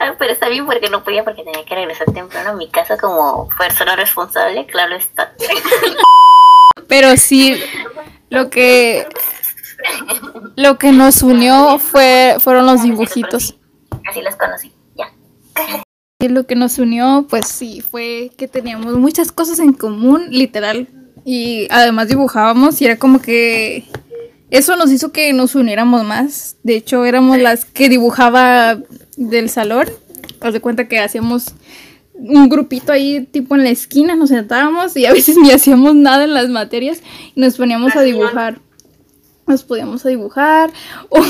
Ah, 0.01 0.15
pero 0.19 0.33
está 0.33 0.49
bien 0.49 0.65
porque 0.65 0.91
no 0.91 1.03
podía 1.03 1.25
porque 1.25 1.43
tenía 1.43 1.65
que 1.65 1.75
regresar 1.75 2.13
temprano 2.13 2.51
a 2.51 2.55
mi 2.55 2.69
casa 2.69 2.97
como 2.97 3.49
persona 3.59 3.97
responsable, 3.97 4.65
claro 4.67 4.95
está. 4.97 5.33
Pero 6.89 7.17
sí, 7.17 7.61
lo 8.31 8.49
que 8.49 9.07
lo 10.57 10.79
que 10.79 10.93
nos 10.93 11.23
unió 11.23 11.79
fue 11.79 12.37
fueron 12.41 12.67
los 12.67 12.83
dibujitos. 12.83 13.57
Así 14.09 14.23
los 14.23 14.37
conocí, 14.37 14.73
ya. 14.97 15.13
Y 16.21 16.29
lo 16.29 16.47
que 16.47 16.55
nos 16.55 16.79
unió, 16.79 17.27
pues 17.29 17.47
sí, 17.47 17.81
fue 17.81 18.31
que 18.39 18.49
teníamos 18.49 18.95
muchas 18.95 19.33
cosas 19.33 19.59
en 19.59 19.73
común, 19.73 20.29
literal. 20.31 20.89
Y 21.25 21.69
además 21.71 22.09
dibujábamos 22.09 22.81
y 22.81 22.87
era 22.87 22.99
como 22.99 23.21
que 23.21 23.85
eso 24.51 24.77
nos 24.77 24.91
hizo 24.91 25.13
que 25.13 25.33
nos 25.33 25.55
uniéramos 25.55 26.05
más. 26.05 26.57
De 26.63 26.77
hecho, 26.77 27.05
éramos 27.05 27.39
las 27.39 27.65
que 27.65 27.89
dibujaba 27.89 28.79
del 29.19 29.51
salón. 29.51 29.87
Haz 30.41 30.53
de 30.53 30.61
cuenta 30.61 30.89
que 30.89 31.01
hacíamos 31.01 31.55
un 32.15 32.49
grupito 32.49 32.93
ahí 32.93 33.27
tipo 33.27 33.55
en 33.55 33.65
la 33.65 33.71
esquina, 33.71 34.17
nos 34.17 34.31
sentábamos 34.31 34.97
y 34.97 35.07
a 35.07 35.13
veces 35.19 35.37
ni 35.37 35.51
hacíamos 35.51 35.95
nada 35.95 36.25
en 36.25 36.35
las 36.35 36.49
materias 36.49 37.03
y 37.35 37.41
nos 37.41 37.57
poníamos 37.57 37.95
a 37.97 38.03
dibujar. 38.03 38.61
Nos 39.47 39.65
podíamos 39.65 40.05
a 40.05 40.11
dibujar. 40.11 40.71
O 41.09 41.21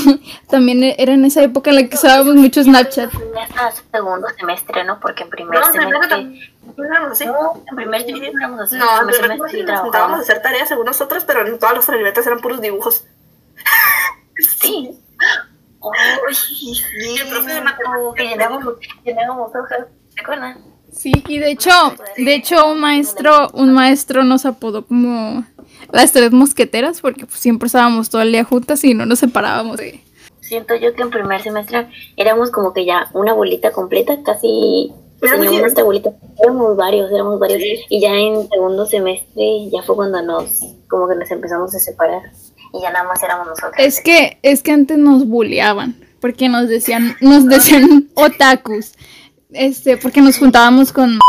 también 0.49 0.83
era 0.83 1.13
en 1.13 1.23
esa 1.25 1.41
época 1.41 1.69
en 1.69 1.77
la 1.77 1.87
que 1.87 1.95
usábamos 1.95 2.35
mucho 2.35 2.61
Snapchat. 2.61 3.09
Hasta 3.57 3.81
segundo 3.91 4.27
semestre, 4.37 4.83
¿no? 4.83 4.99
Porque 4.99 5.23
en 5.23 5.29
primer 5.29 5.57
No, 5.57 5.65
en 5.65 5.71
primer 5.71 7.15
semestre... 7.15 7.27
No, 7.27 7.63
en 7.69 7.75
primer 7.75 8.01
semestre 8.01 8.63
así. 8.63 8.75
No, 8.75 9.01
en 9.01 9.07
primer 9.07 9.21
semestre 9.21 9.49
sí 9.51 9.63
nos 9.63 9.81
sentábamos 9.81 10.19
a 10.19 10.21
hacer 10.21 10.41
tareas 10.41 10.67
según 10.67 10.85
nosotros, 10.85 11.23
pero 11.25 11.47
en 11.47 11.57
todas 11.57 11.75
las 11.75 11.89
libretas 11.89 12.27
eran 12.27 12.39
puros 12.39 12.61
dibujos. 12.61 13.05
Sí. 14.59 14.91
Sí. 16.31 16.73
Y 16.99 17.19
el 17.19 17.29
profe 17.29 17.53
de 17.53 17.61
matemáticas 17.61 18.15
Que 19.03 19.15
hojas. 19.59 19.87
¿Te 20.15 20.21
acuerdas? 20.21 20.57
Sí, 20.91 21.11
y 21.27 21.39
de 21.39 21.51
hecho, 21.51 21.71
de 22.17 22.35
hecho 22.35 22.67
un 22.67 22.79
maestro, 22.79 23.49
un 23.53 23.73
maestro 23.73 24.23
nos 24.23 24.45
apodó 24.45 24.85
como 24.85 25.45
las 25.91 26.11
tres 26.11 26.31
mosqueteras 26.31 27.01
porque 27.01 27.25
pues, 27.25 27.39
siempre 27.39 27.67
estábamos 27.67 28.09
todo 28.09 28.21
el 28.21 28.31
día 28.31 28.43
juntas 28.43 28.83
y 28.83 28.93
no 28.93 29.05
nos 29.05 29.19
separábamos 29.19 29.77
de... 29.77 30.03
Siento 30.41 30.75
yo 30.75 30.93
que 30.95 31.03
en 31.03 31.11
primer 31.11 31.41
semestre 31.41 31.87
éramos 32.17 32.49
como 32.49 32.73
que 32.73 32.85
ya 32.85 33.09
una 33.13 33.33
bolita 33.33 33.71
completa, 33.71 34.23
casi 34.23 34.91
Era 35.21 35.37
muy 35.37 35.47
teníamos. 35.47 36.13
Éramos 36.41 36.77
varios, 36.77 37.11
éramos 37.11 37.39
varios. 37.39 37.59
Sí. 37.59 37.85
Y 37.89 38.01
ya 38.01 38.13
en 38.13 38.47
segundo 38.49 38.85
semestre 38.85 39.69
ya 39.71 39.81
fue 39.83 39.95
cuando 39.95 40.21
nos, 40.21 40.61
como 40.87 41.07
que 41.07 41.15
nos 41.15 41.29
empezamos 41.31 41.73
a 41.75 41.79
separar. 41.79 42.21
Y 42.73 42.81
ya 42.81 42.91
nada 42.91 43.07
más 43.07 43.21
éramos 43.23 43.47
nosotros. 43.47 43.73
Es 43.77 44.01
que, 44.01 44.37
es 44.43 44.61
que 44.61 44.71
antes 44.71 44.97
nos 44.97 45.27
bulleaban 45.27 45.95
porque 46.19 46.49
nos 46.49 46.67
decían, 46.67 47.15
nos 47.21 47.45
decían 47.47 48.09
otakus. 48.15 48.93
Este, 49.51 49.97
porque 49.97 50.21
nos 50.21 50.37
juntábamos 50.37 50.93
con 50.93 51.19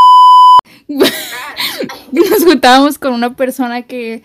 nos 0.88 2.44
juntábamos 2.44 2.98
con 2.98 3.14
una 3.14 3.34
persona 3.34 3.82
que, 3.82 4.22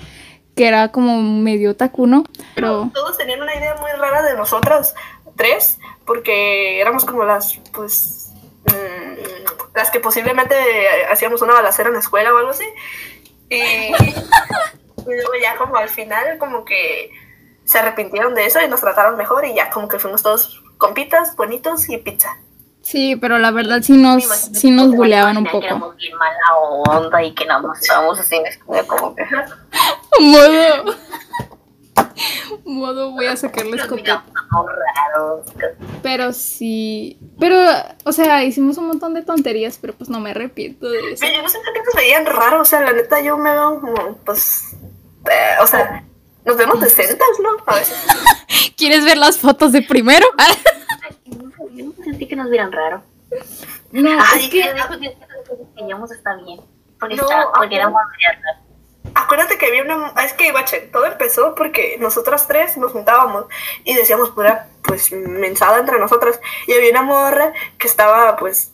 que 0.55 0.67
era 0.67 0.91
como 0.91 1.21
medio 1.21 1.71
otaku, 1.71 2.07
¿no? 2.07 2.23
Pero 2.55 2.91
Todos 2.93 3.17
tenían 3.17 3.41
una 3.41 3.55
idea 3.55 3.75
muy 3.79 3.91
rara 3.91 4.23
de 4.23 4.35
nosotras 4.35 4.95
tres, 5.35 5.77
porque 6.05 6.81
éramos 6.81 7.05
como 7.05 7.23
las, 7.23 7.59
pues, 7.73 8.24
las 9.73 9.91
que 9.91 9.99
posiblemente 9.99 10.55
hacíamos 11.11 11.41
una 11.41 11.53
balacera 11.53 11.89
en 11.89 11.93
la 11.95 11.99
escuela 12.01 12.33
o 12.33 12.37
algo 12.37 12.51
así. 12.51 12.65
Y, 13.49 13.55
y 13.57 13.93
luego 15.05 15.31
ya 15.41 15.55
como 15.57 15.75
al 15.77 15.89
final 15.89 16.37
como 16.37 16.65
que 16.65 17.11
se 17.65 17.79
arrepintieron 17.79 18.35
de 18.35 18.45
eso 18.45 18.61
y 18.61 18.67
nos 18.67 18.81
trataron 18.81 19.17
mejor 19.17 19.45
y 19.45 19.53
ya 19.55 19.69
como 19.69 19.87
que 19.87 19.99
fuimos 19.99 20.23
todos 20.23 20.63
compitas, 20.77 21.35
bonitos 21.35 21.89
y 21.89 21.97
pizza. 21.97 22.37
sí, 22.81 23.15
pero 23.15 23.37
la 23.39 23.51
verdad 23.51 23.81
sí 23.81 23.93
nos, 23.93 24.23
sí 24.25 24.69
nos 24.71 24.91
bulleaban 24.91 25.37
un 25.37 25.45
Que 25.45 25.51
poco. 25.51 25.65
éramos 25.65 25.95
bien 25.95 26.15
mala 26.17 26.55
onda 26.57 27.23
y 27.23 27.33
que 27.33 27.45
nada 27.45 27.61
más 27.61 27.81
estábamos 27.81 28.19
así 28.19 28.39
como 28.87 29.15
que... 29.15 29.25
Modo. 30.19 30.95
Modo 32.65 33.11
voy 33.11 33.27
a 33.27 33.35
sacar 33.35 33.65
la 33.67 33.77
escopeta. 33.77 34.25
Pero 36.01 36.33
sí. 36.33 37.19
Pero, 37.39 37.57
o 38.03 38.11
sea, 38.11 38.43
hicimos 38.43 38.77
un 38.79 38.87
montón 38.87 39.13
de 39.13 39.21
tonterías, 39.21 39.77
pero 39.79 39.93
pues 39.93 40.09
no 40.09 40.19
me 40.19 40.31
arrepiento 40.31 40.89
de 40.89 41.13
eso. 41.13 41.21
Pero 41.21 41.35
yo 41.35 41.43
no 41.43 41.49
sé 41.49 41.59
por 41.59 41.73
qué 41.73 41.79
nos 41.83 41.93
veían 41.93 42.25
raro, 42.25 42.61
o 42.61 42.65
sea, 42.65 42.81
la 42.81 42.91
neta 42.93 43.21
yo 43.21 43.37
me 43.37 43.51
veo 43.51 43.79
como, 43.79 44.17
pues, 44.25 44.75
eh, 45.29 45.61
o 45.61 45.67
sea, 45.67 46.03
nos 46.43 46.57
vemos 46.57 46.79
decentas, 46.79 47.27
¿no? 47.41 47.49
A 47.67 47.75
veces. 47.75 47.97
¿Quieres 48.77 49.05
ver 49.05 49.17
las 49.17 49.37
fotos 49.37 49.71
de 49.71 49.81
primero? 49.81 50.25
Yo 51.73 51.85
no 51.85 52.03
sentí 52.03 52.27
que 52.27 52.35
nos 52.35 52.49
vieran 52.49 52.71
raro. 52.71 53.03
no, 53.91 54.09
Ay, 54.09 54.45
Es 54.45 54.49
que 54.49 54.61
que 54.61 56.13
está 56.15 56.35
bien. 56.37 56.61
Porque, 56.99 57.15
No, 57.15 57.23
está, 57.23 57.51
porque 57.53 57.75
éramos 57.75 58.01
raros. 58.01 58.64
Acuérdate 59.13 59.57
que 59.57 59.67
había 59.67 59.83
una. 59.83 60.13
Es 60.23 60.33
que, 60.33 60.51
bache, 60.51 60.79
todo 60.91 61.05
empezó 61.05 61.55
porque 61.55 61.97
nosotras 61.99 62.47
tres 62.47 62.77
nos 62.77 62.91
juntábamos 62.91 63.45
y 63.83 63.93
decíamos 63.93 64.31
pura, 64.31 64.69
pues, 64.83 65.11
mensada 65.11 65.79
entre 65.79 65.99
nosotras. 65.99 66.39
Y 66.67 66.73
había 66.73 66.91
una 66.91 67.03
morra 67.03 67.53
que 67.77 67.87
estaba, 67.87 68.35
pues, 68.37 68.71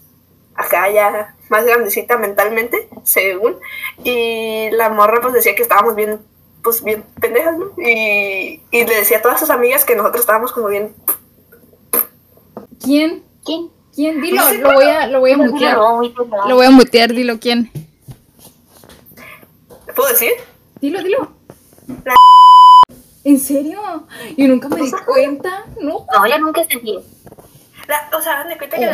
acá 0.55 0.89
ya 0.89 1.35
más 1.49 1.65
grandecita 1.65 2.17
mentalmente, 2.17 2.89
según. 3.03 3.57
Y 4.03 4.69
la 4.71 4.89
morra, 4.89 5.19
pues, 5.21 5.33
decía 5.33 5.55
que 5.55 5.63
estábamos 5.63 5.95
bien, 5.95 6.19
pues, 6.63 6.83
bien 6.83 7.03
pendejas, 7.19 7.57
¿no? 7.57 7.71
Y, 7.77 8.61
y 8.71 8.85
le 8.85 8.95
decía 8.95 9.17
a 9.17 9.21
todas 9.21 9.39
sus 9.39 9.49
amigas 9.49 9.85
que 9.85 9.95
nosotros 9.95 10.21
estábamos 10.21 10.51
como 10.53 10.67
bien. 10.67 10.95
¿Quién? 12.83 13.23
¿Quién? 13.45 13.69
¿Quién? 13.93 14.21
Dilo, 14.21 14.41
No 14.41 14.49
sé 14.49 14.57
lo 14.57 14.73
voy 14.73 14.85
a, 14.85 15.07
lo 15.07 15.19
voy 15.19 15.31
a 15.31 15.37
mutear. 15.37 15.77
Lo 15.77 16.01
Lo 16.47 16.55
voy 16.55 16.65
a 16.65 16.71
mutear, 16.71 17.13
dilo 17.13 17.39
quién. 17.39 17.71
¿Le 19.91 19.95
puedo 19.95 20.07
decir? 20.09 20.31
Dilo, 20.79 21.03
dilo. 21.03 21.33
La- 22.05 22.15
¿En 23.25 23.37
serio? 23.37 24.07
Yo 24.37 24.47
nunca 24.47 24.69
me 24.69 24.77
di 24.83 24.91
cuenta. 25.05 25.65
No. 25.81 26.05
No, 26.13 26.27
yo 26.27 26.39
nunca 26.39 26.63
sentí. 26.63 26.97
La- 27.89 28.09
o 28.17 28.21
sea, 28.21 28.45
me 28.45 28.57
cuenta 28.57 28.77
que, 28.77 28.87
Oh 28.87 28.91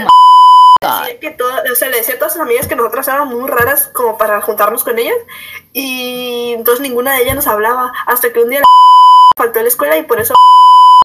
la- 0.82 1.20
que 1.22 1.30
toda- 1.30 1.62
o 1.72 1.75
sea, 1.75 1.89
le 1.89 1.98
decía 1.98 2.16
a 2.16 2.18
todas 2.18 2.34
sus 2.34 2.42
amigas 2.42 2.68
que 2.68 2.75
nosotras 2.75 3.08
éramos 3.10 3.32
muy 3.36 3.48
raras 3.48 3.92
como 3.94 4.18
para 4.18 4.42
juntarnos 4.42 4.84
con 4.84 4.98
ellas 4.98 5.16
y 5.72 6.54
entonces 6.56 6.82
ninguna 6.82 7.13
de 7.13 7.22
ellas 7.22 7.36
nos 7.36 7.46
hablaba 7.46 7.92
hasta 8.08 8.34
que 8.34 8.39
un 8.42 8.50
día 8.50 8.62
la 8.62 8.66
faltó 9.38 9.60
a 9.60 9.62
la 9.62 9.68
escuela 9.68 9.98
y 9.98 10.04
por 10.04 10.20
eso 10.20 10.34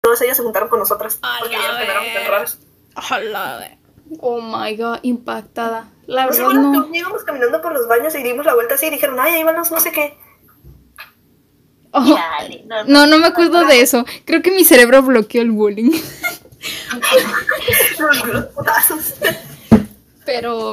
todas 0.02 0.22
ellas 0.22 0.38
se 0.38 0.42
juntaron 0.42 0.70
con 0.70 0.78
nosotras 0.78 1.20
porque 1.38 1.54
ellas 1.56 1.80
éramos 1.82 2.14
tan 2.14 2.26
raras. 2.30 2.58
Oh 4.20 4.40
my 4.40 4.76
god, 4.76 4.98
impactada. 5.02 5.88
La 6.06 6.26
¿No 6.26 6.32
se 6.32 6.42
verdad 6.42 6.54
no. 6.60 6.90
que 6.90 6.98
íbamos 6.98 7.24
caminando 7.24 7.60
por 7.62 7.72
los 7.72 7.86
baños 7.88 8.14
y 8.14 8.22
dimos 8.22 8.44
la 8.44 8.54
vuelta 8.54 8.74
así 8.74 8.86
y 8.86 8.90
dijeron, 8.90 9.18
ay, 9.20 9.34
ahí 9.34 9.44
van 9.44 9.56
los 9.56 9.70
no 9.70 9.80
sé 9.80 9.92
qué? 9.92 10.18
Oh, 11.92 12.04
Chale, 12.16 12.64
no, 12.66 12.84
no, 12.84 13.06
no 13.06 13.18
me 13.18 13.26
acuerdo 13.26 13.64
de 13.66 13.80
eso. 13.82 14.04
Creo 14.24 14.40
que 14.42 14.50
mi 14.50 14.64
cerebro 14.64 15.02
bloqueó 15.02 15.42
el 15.42 15.50
bullying. 15.50 15.90
Pero 20.24 20.72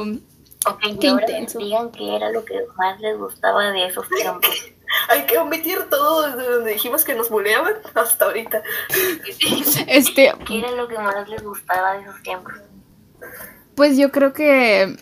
Ok, 0.66 0.78
y 0.88 0.98
Qué 0.98 1.06
intenso. 1.08 1.58
digan 1.58 1.90
qué 1.90 2.16
era 2.16 2.30
lo 2.30 2.44
que 2.44 2.54
más 2.76 3.00
les 3.00 3.16
gustaba 3.18 3.70
de 3.70 3.86
esos 3.86 4.06
tiempos. 4.10 4.50
Hay 5.08 5.22
que 5.22 5.38
omitir 5.38 5.84
todo 5.88 6.22
desde 6.30 6.50
donde 6.50 6.72
dijimos 6.72 7.04
que 7.04 7.14
nos 7.14 7.30
buleaban 7.30 7.74
hasta 7.94 8.26
ahorita. 8.26 8.62
este, 9.86 10.32
¿Qué 10.46 10.58
era 10.58 10.70
lo 10.72 10.86
que 10.88 10.98
más 10.98 11.26
les 11.28 11.42
gustaba 11.42 11.94
de 11.94 12.02
esos 12.02 12.22
tiempos? 12.22 12.52
Pues 13.74 13.96
yo 13.96 14.10
creo 14.10 14.32
que 14.32 14.96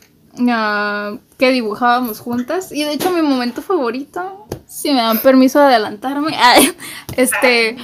ah, 0.51 1.17
que 1.39 1.51
dibujábamos 1.51 2.21
juntas 2.21 2.73
y 2.73 2.85
de 2.85 2.93
hecho 2.93 3.11
mi 3.11 3.23
momento 3.23 3.63
favorito, 3.63 4.47
si 4.67 4.91
me 4.91 5.01
dan 5.01 5.19
permiso 5.19 5.59
de 5.61 5.67
adelantarme, 5.67 6.37
este 7.17 7.77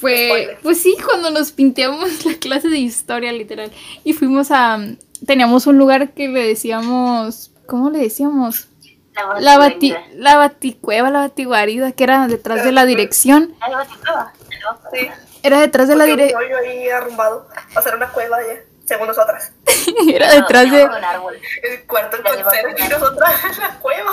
fue 0.00 0.58
pues 0.62 0.80
sí 0.80 0.96
cuando 1.04 1.30
nos 1.30 1.52
pinteamos 1.52 2.24
la 2.24 2.34
clase 2.34 2.68
de 2.68 2.78
historia 2.78 3.32
literal 3.32 3.72
y 4.04 4.12
fuimos 4.12 4.50
a 4.50 4.78
teníamos 5.26 5.66
un 5.66 5.76
lugar 5.76 6.12
que 6.14 6.28
le 6.28 6.46
decíamos 6.46 7.50
¿cómo 7.68 7.90
le 7.90 7.98
decíamos? 7.98 8.68
La 9.40 9.58
bati, 9.58 9.94
la 10.14 10.36
baticueva, 10.36 11.10
la 11.10 11.20
batiguarida, 11.20 11.92
que 11.92 12.04
era 12.04 12.26
detrás 12.28 12.64
de 12.64 12.72
la 12.72 12.86
dirección. 12.86 13.54
Ah, 13.60 13.68
la 13.68 13.76
baticueva. 13.78 14.32
Sí. 14.92 15.08
Era 15.42 15.60
detrás 15.60 15.88
de 15.88 15.96
la 15.96 16.04
Porque 16.04 16.22
dirección. 16.22 16.42
hoyo 16.42 16.56
ahí 16.58 16.88
arrumbado. 16.88 17.48
Ser 17.82 17.96
una 17.96 18.10
cueva 18.10 18.38
ya, 18.40 18.60
según 18.88 19.06
nosotras. 19.08 19.52
Era 20.12 20.32
detrás 20.32 20.70
de. 20.70 20.82
El 20.82 21.82
cuarto 21.86 22.16
una- 22.20 22.30
y 22.86 22.88
nosotras 22.88 23.32
en 23.52 23.58
la 23.60 23.78
cueva. 23.80 24.10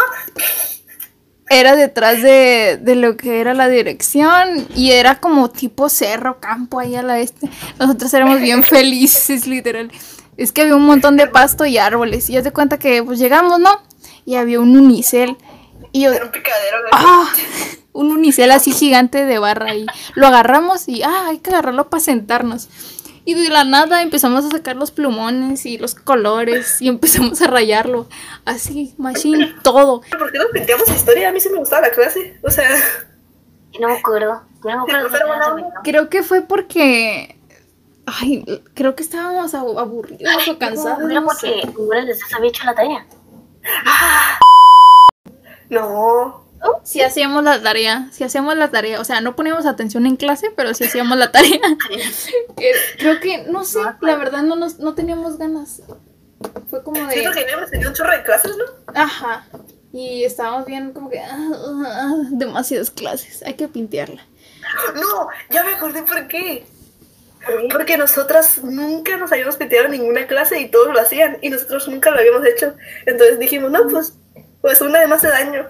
Era 1.49 1.75
detrás 1.75 2.21
de, 2.23 2.79
de 2.81 2.95
lo 2.95 3.17
que 3.17 3.39
era 3.39 3.53
la 3.53 3.67
dirección 3.67 4.67
y 4.75 4.93
era 4.93 5.19
como 5.19 5.51
tipo 5.51 5.89
cerro, 5.89 6.39
campo 6.39 6.79
ahí 6.79 6.95
a 6.95 7.03
la 7.03 7.19
este. 7.19 7.47
Nosotros 7.77 8.11
éramos 8.15 8.39
bien 8.41 8.63
felices, 8.63 9.45
literal. 9.45 9.91
Es 10.37 10.51
que 10.51 10.61
había 10.63 10.75
un 10.75 10.85
montón 10.87 11.17
de 11.17 11.27
pasto 11.27 11.65
y 11.65 11.77
árboles. 11.77 12.29
Y 12.31 12.33
ya 12.33 12.41
te 12.41 12.51
cuenta 12.51 12.79
que 12.79 13.03
pues 13.03 13.19
llegamos, 13.19 13.59
¿no? 13.59 13.69
Y 14.25 14.35
había 14.37 14.59
un 14.59 14.75
unicel. 14.75 15.37
Y 15.91 16.01
yo, 16.03 16.11
Era 16.13 16.25
un 16.25 16.31
picadero. 16.31 16.77
de- 16.83 16.89
¡ah! 16.91 17.29
Un 17.95 18.11
unicel 18.11 18.51
así 18.51 18.71
gigante 18.73 19.23
de 19.23 19.39
barra 19.39 19.73
y 19.73 19.85
lo 20.15 20.27
agarramos 20.27 20.89
y 20.89 21.01
ah, 21.03 21.27
hay 21.29 21.37
que 21.37 21.51
agarrarlo 21.51 21.89
para 21.89 22.03
sentarnos. 22.03 22.67
Y 23.25 23.33
de 23.33 23.49
la 23.49 23.63
nada 23.63 24.01
empezamos 24.03 24.45
a 24.45 24.49
sacar 24.51 24.75
los 24.75 24.91
plumones 24.91 25.65
y 25.65 25.77
los 25.79 25.95
colores 25.95 26.81
y 26.81 26.87
empezamos 26.89 27.41
a 27.41 27.47
rayarlo. 27.47 28.07
Así, 28.45 28.93
machine, 28.97 29.55
todo. 29.63 30.01
¿Por 30.17 30.31
qué 30.31 30.37
nos 30.37 30.47
pinteamos 30.51 30.87
historia? 30.89 31.29
A 31.29 31.31
mí 31.31 31.39
sí 31.39 31.49
me 31.49 31.57
gustaba 31.57 31.87
la 31.87 31.91
clase. 31.93 32.39
O 32.43 32.49
sea, 32.51 32.69
Yo 33.73 33.79
no 33.81 33.87
me 33.89 33.97
acuerdo. 33.97 34.43
Yo 34.63 34.69
no 34.75 34.85
me 34.85 34.93
acuerdo. 34.93 35.69
Creo 35.83 36.09
que 36.09 36.21
fue 36.23 36.41
porque 36.41 37.35
Ay, 38.05 38.45
creo 38.75 38.95
que 38.95 39.01
estábamos 39.01 39.55
abu- 39.55 39.79
aburridos 39.79 40.47
o 40.47 40.57
cansados. 40.59 40.99
Mira, 41.03 41.21
no 41.21 41.25
porque 41.25 41.63
ninguna 41.65 42.05
de 42.05 42.11
ustedes 42.11 42.33
había 42.35 42.49
hecho 42.49 42.63
la 42.65 42.75
tarea. 42.75 43.05
No. 45.69 46.44
Si 46.83 47.01
hacíamos 47.01 47.43
la 47.43 47.61
tarea, 47.61 48.09
si 48.11 48.23
hacíamos 48.23 48.55
la 48.55 48.69
tarea, 48.69 48.99
o 48.99 49.05
sea, 49.05 49.21
no 49.21 49.35
poníamos 49.35 49.65
atención 49.65 50.05
en 50.05 50.15
clase, 50.15 50.51
pero 50.55 50.73
si 50.73 50.85
hacíamos 50.85 51.17
la 51.17 51.31
tarea. 51.31 51.59
Eh, 52.57 52.71
Creo 52.97 53.19
que, 53.19 53.43
no 53.49 53.65
sé, 53.65 53.79
la 54.01 54.15
verdad 54.15 54.43
no, 54.43 54.55
nos, 54.55 54.79
no 54.79 54.95
teníamos 54.95 55.37
ganas. 55.37 55.81
Fue 56.69 56.83
como 56.83 56.95
Siento 57.09 57.31
que 57.31 57.39
de... 57.39 57.45
habíamos 57.45 57.69
tenido 57.69 57.89
un 57.89 57.95
chorro 57.95 58.11
de 58.11 58.23
clases, 58.23 58.51
¿no? 58.57 58.93
Ajá. 58.93 59.45
Y 59.91 60.23
estábamos 60.23 60.65
bien 60.65 60.91
como 60.91 61.09
que... 61.09 61.19
ah, 61.19 61.37
ah, 61.37 61.83
ah, 61.85 62.13
demasiadas 62.31 62.91
clases, 62.91 63.43
hay 63.43 63.53
que 63.55 63.67
pintearla. 63.67 64.25
No, 64.95 65.27
ya 65.49 65.63
me 65.63 65.73
acordé 65.73 66.03
por 66.03 66.27
qué. 66.27 66.65
Porque 67.71 67.97
nosotras 67.97 68.63
nunca 68.63 69.17
nos 69.17 69.31
habíamos 69.31 69.57
en 69.59 69.91
ninguna 69.91 70.25
clase 70.25 70.59
y 70.59 70.69
todos 70.69 70.93
lo 70.93 70.99
hacían 70.99 71.37
y 71.41 71.49
nosotros 71.49 71.87
nunca 71.87 72.09
lo 72.09 72.19
habíamos 72.19 72.45
hecho. 72.45 72.73
Entonces 73.05 73.37
dijimos, 73.37 73.71
no, 73.71 73.87
pues, 73.87 74.17
pues 74.65 74.81
una 74.81 74.99
de 74.99 75.05
más 75.05 75.21
de 75.21 75.29
daño. 75.29 75.67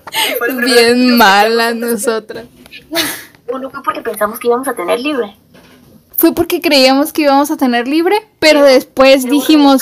Bien 0.63 1.17
metimos. 1.17 1.75
nosotras. 1.75 2.45
Uno 3.51 3.69
fue 3.69 3.83
porque 3.83 3.99
pensamos 4.01 4.39
que 4.39 4.47
íbamos 4.47 4.69
a 4.69 4.73
tener 4.73 5.01
libre. 5.01 5.35
Fue 6.15 6.33
porque 6.33 6.61
creíamos 6.61 7.11
que 7.11 7.23
íbamos 7.23 7.51
a 7.51 7.57
tener 7.57 7.89
libre, 7.89 8.25
pero 8.39 8.63
después 8.63 9.25
dijimos... 9.25 9.81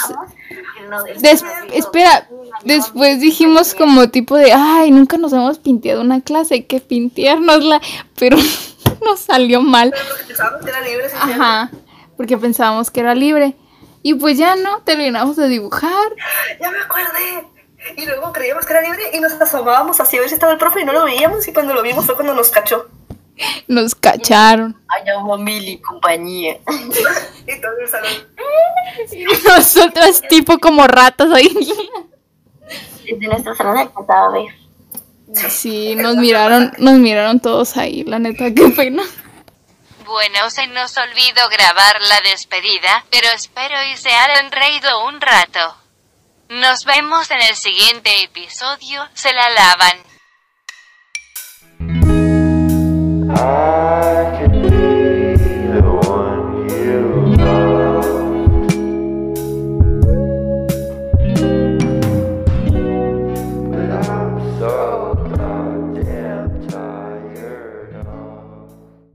No, 0.90 1.04
Des- 1.04 1.46
espera, 1.74 2.28
después 2.66 3.20
dijimos 3.20 3.76
como 3.76 4.10
tipo 4.10 4.36
de, 4.36 4.52
ay, 4.52 4.90
nunca 4.90 5.18
nos 5.18 5.32
hemos 5.32 5.60
pinteado 5.60 6.02
una 6.02 6.22
clase, 6.22 6.56
hay 6.56 6.64
que 6.64 6.80
pinteárnosla, 6.80 7.82
pero 8.18 8.38
nos 9.06 9.20
salió 9.20 9.62
mal. 9.62 9.92
Pero 9.92 10.06
porque 10.10 10.26
pensábamos 10.26 10.64
que 10.64 10.70
era 10.72 10.82
libre. 10.82 11.06
Ajá, 11.14 11.72
porque 12.18 12.38
pensábamos 12.40 12.90
que 12.90 13.00
era 13.00 13.14
libre. 13.14 13.56
Y 14.02 14.16
pues 14.16 14.40
ya 14.40 14.56
no, 14.56 14.80
terminamos 14.80 15.36
de 15.36 15.50
dibujar. 15.50 15.92
Ya 16.60 16.72
me 16.72 16.80
acordé. 16.80 17.53
Y 17.98 18.06
luego 18.06 18.32
creíamos 18.34 18.66
que 18.66 18.74
era 18.74 18.82
libre 18.82 19.04
y 19.14 19.20
nos 19.20 19.34
asomábamos 19.34 20.00
así 20.00 20.18
a 20.18 20.22
ver 20.22 20.30
si 20.30 20.36
estaba 20.36 20.54
el 20.54 20.58
profe 20.58 20.82
y 20.82 20.86
no 20.86 20.94
lo 20.94 21.04
veíamos 21.06 21.48
y 21.48 21.54
cuando 21.54 21.74
lo 21.74 21.82
vimos 21.82 22.06
fue 22.06 22.16
cuando 22.16 22.34
nos 22.34 22.50
cachó. 22.50 22.88
Nos 23.68 23.96
cacharon. 23.96 24.80
Ay, 24.88 25.10
amo 25.10 25.38
Mili, 25.38 25.82
compañía. 25.82 26.60
Y 27.46 27.60
todo 27.60 27.78
el 27.82 27.90
salón. 27.90 28.12
Y 29.12 29.26
nosotras 29.48 30.22
tipo 30.30 30.58
como 30.60 30.88
ratas 30.88 31.30
ahí. 31.32 31.50
Desde 33.04 33.28
nuestro 33.28 33.54
salón 33.54 33.78
alcanzaba 33.78 34.28
a 34.28 34.32
ver. 34.32 35.50
Sí, 35.50 35.96
nos 35.96 36.16
miraron, 36.16 36.72
nos 36.78 36.94
miraron 37.00 37.40
todos 37.40 37.76
ahí, 37.76 38.04
la 38.04 38.20
neta, 38.20 38.54
qué 38.54 38.70
pena. 38.70 39.04
Bueno, 40.06 40.50
se 40.52 40.68
nos 40.68 40.96
olvidó 40.96 41.50
grabar 41.50 42.02
la 42.02 42.22
despedida, 42.30 43.04
pero 43.10 43.28
espero 43.36 43.76
y 43.92 43.98
se 43.98 44.10
hayan 44.10 44.52
reído 44.52 45.06
un 45.08 45.20
rato. 45.20 45.83
Nos 46.54 46.86
vemos 46.86 47.32
en 47.32 47.42
el 47.42 47.56
siguiente 47.56 48.24
episodio, 48.26 49.10
se 49.16 49.34
la 49.34 49.50
lavan. 49.50 49.98